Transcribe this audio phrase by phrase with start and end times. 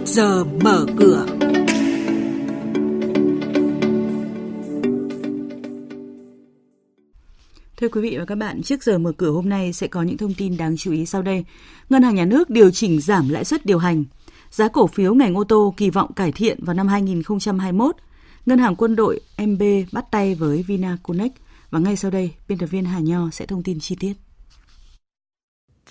[0.00, 1.26] trước giờ mở cửa.
[7.76, 10.16] Thưa quý vị và các bạn, trước giờ mở cửa hôm nay sẽ có những
[10.16, 11.44] thông tin đáng chú ý sau đây.
[11.90, 14.04] Ngân hàng Nhà nước điều chỉnh giảm lãi suất điều hành.
[14.50, 17.96] Giá cổ phiếu ngành ô tô kỳ vọng cải thiện vào năm 2021.
[18.46, 19.62] Ngân hàng quân đội MB
[19.92, 21.30] bắt tay với Vinaconex.
[21.70, 24.12] Và ngay sau đây, biên tập viên Hà Nho sẽ thông tin chi tiết.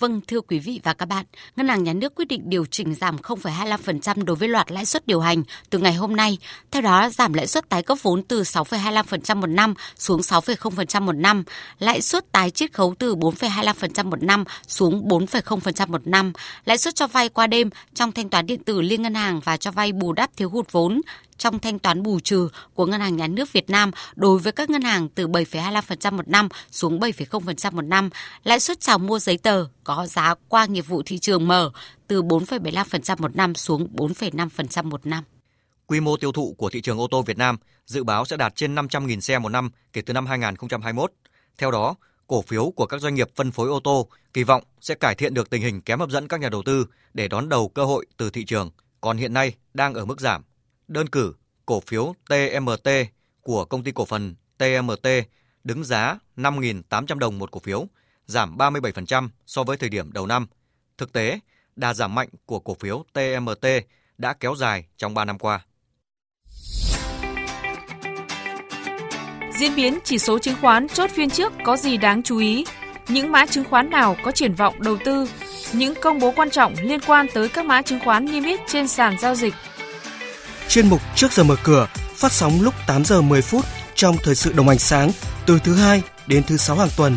[0.00, 1.24] Vâng, thưa quý vị và các bạn,
[1.56, 5.06] Ngân hàng Nhà nước quyết định điều chỉnh giảm 0,25% đối với loạt lãi suất
[5.06, 6.38] điều hành từ ngày hôm nay.
[6.70, 11.12] Theo đó, giảm lãi suất tái cấp vốn từ 6,25% một năm xuống 6,0% một
[11.12, 11.44] năm,
[11.78, 16.32] lãi suất tái chiết khấu từ 4,25% một năm xuống 4,0% một năm,
[16.64, 19.56] lãi suất cho vay qua đêm trong thanh toán điện tử liên ngân hàng và
[19.56, 21.00] cho vay bù đắp thiếu hụt vốn
[21.40, 24.70] trong thanh toán bù trừ của Ngân hàng Nhà nước Việt Nam đối với các
[24.70, 28.10] ngân hàng từ 7,25% một năm xuống 7,0% một năm,
[28.44, 31.70] lãi suất chào mua giấy tờ có giá qua nghiệp vụ thị trường mở
[32.06, 35.24] từ 4,75% một năm xuống 4,5% một năm.
[35.86, 38.56] Quy mô tiêu thụ của thị trường ô tô Việt Nam dự báo sẽ đạt
[38.56, 41.12] trên 500.000 xe một năm kể từ năm 2021.
[41.58, 41.94] Theo đó,
[42.26, 45.34] cổ phiếu của các doanh nghiệp phân phối ô tô kỳ vọng sẽ cải thiện
[45.34, 48.06] được tình hình kém hấp dẫn các nhà đầu tư để đón đầu cơ hội
[48.16, 50.42] từ thị trường, còn hiện nay đang ở mức giảm.
[50.88, 51.34] Đơn cử,
[51.66, 52.88] cổ phiếu TMT
[53.40, 55.08] của công ty cổ phần TMT
[55.64, 57.86] đứng giá 5.800 đồng một cổ phiếu,
[58.30, 60.46] giảm 37% so với thời điểm đầu năm.
[60.98, 61.40] Thực tế,
[61.76, 63.66] đà giảm mạnh của cổ phiếu TMT
[64.18, 65.60] đã kéo dài trong 3 năm qua.
[69.58, 72.64] Diễn biến chỉ số chứng khoán chốt phiên trước có gì đáng chú ý?
[73.08, 75.28] Những mã chứng khoán nào có triển vọng đầu tư?
[75.72, 78.88] Những công bố quan trọng liên quan tới các mã chứng khoán niêm yết trên
[78.88, 79.54] sàn giao dịch
[80.70, 83.64] chuyên mục Trước giờ mở cửa phát sóng lúc 8 giờ 10 phút
[83.94, 85.10] trong thời sự đồng hành sáng
[85.46, 87.16] từ thứ hai đến thứ sáu hàng tuần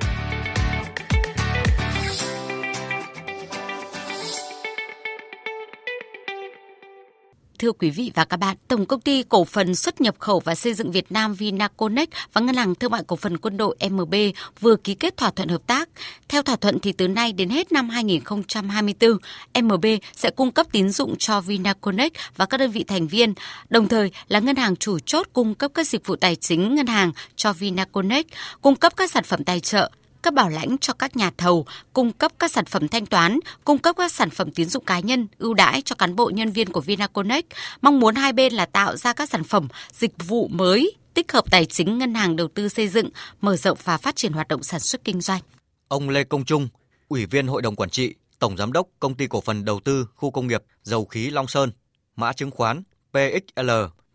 [7.61, 10.55] Thưa quý vị và các bạn, Tổng công ty Cổ phần xuất nhập khẩu và
[10.55, 14.15] xây dựng Việt Nam Vinaconex và Ngân hàng Thương mại Cổ phần Quân đội MB
[14.59, 15.89] vừa ký kết thỏa thuận hợp tác.
[16.29, 19.17] Theo thỏa thuận thì từ nay đến hết năm 2024,
[19.61, 19.85] MB
[20.15, 23.33] sẽ cung cấp tín dụng cho Vinaconex và các đơn vị thành viên,
[23.69, 26.87] đồng thời là ngân hàng chủ chốt cung cấp các dịch vụ tài chính ngân
[26.87, 28.25] hàng cho Vinaconex,
[28.61, 32.11] cung cấp các sản phẩm tài trợ, cấp bảo lãnh cho các nhà thầu, cung
[32.11, 35.27] cấp các sản phẩm thanh toán, cung cấp các sản phẩm tín dụng cá nhân,
[35.37, 37.43] ưu đãi cho cán bộ nhân viên của Vinaconex.
[37.81, 41.51] Mong muốn hai bên là tạo ra các sản phẩm, dịch vụ mới, tích hợp
[41.51, 43.09] tài chính ngân hàng đầu tư xây dựng,
[43.41, 45.41] mở rộng và phát triển hoạt động sản xuất kinh doanh.
[45.87, 46.67] Ông Lê Công Trung,
[47.07, 50.07] Ủy viên Hội đồng Quản trị, Tổng Giám đốc Công ty Cổ phần Đầu tư
[50.15, 51.71] Khu Công nghiệp Dầu khí Long Sơn,
[52.15, 52.83] mã chứng khoán
[53.13, 53.69] PXL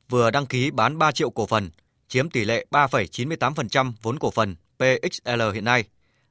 [0.09, 1.71] vừa đăng ký bán 3 triệu cổ phần,
[2.09, 5.85] chiếm tỷ lệ 3,98% vốn cổ phần PXL hiện nay.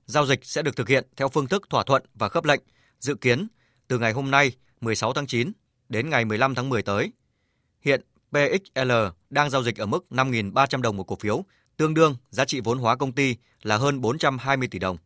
[0.05, 2.61] Giao dịch sẽ được thực hiện theo phương thức thỏa thuận và khớp lệnh,
[2.99, 3.47] dự kiến
[3.87, 4.51] từ ngày hôm nay
[4.81, 5.51] 16 tháng 9
[5.89, 7.11] đến ngày 15 tháng 10 tới.
[7.81, 8.01] Hiện
[8.31, 8.91] PXL
[9.29, 11.43] đang giao dịch ở mức 5.300 đồng một cổ phiếu,
[11.77, 14.97] tương đương giá trị vốn hóa công ty là hơn 420 tỷ đồng.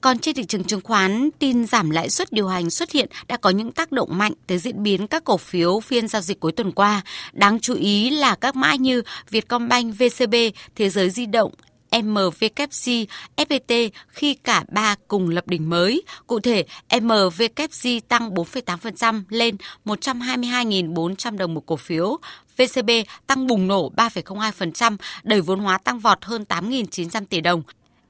[0.00, 3.36] Còn trên thị trường chứng khoán, tin giảm lãi suất điều hành xuất hiện đã
[3.36, 6.52] có những tác động mạnh tới diễn biến các cổ phiếu phiên giao dịch cuối
[6.52, 7.02] tuần qua.
[7.32, 10.34] Đáng chú ý là các mã như Vietcombank, VCB,
[10.76, 11.52] Thế giới di động,
[11.92, 16.02] MVKC, FPT khi cả ba cùng lập đỉnh mới.
[16.26, 16.64] Cụ thể,
[17.00, 22.18] MVKC tăng 4,8% lên 122.400 đồng một cổ phiếu.
[22.56, 22.90] VCB
[23.26, 27.62] tăng bùng nổ 3,02%, đẩy vốn hóa tăng vọt hơn 8.900 tỷ đồng.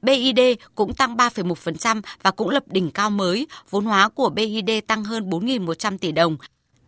[0.03, 0.41] BID
[0.75, 5.31] cũng tăng 3,1% và cũng lập đỉnh cao mới, vốn hóa của BID tăng hơn
[5.31, 6.37] 4.100 tỷ đồng.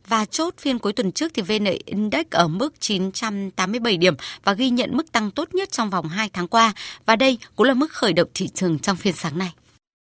[0.09, 4.71] Và chốt phiên cuối tuần trước thì VN Index ở mức 987 điểm và ghi
[4.71, 6.73] nhận mức tăng tốt nhất trong vòng 2 tháng qua.
[7.07, 9.53] Và đây cũng là mức khởi động thị trường trong phiên sáng nay.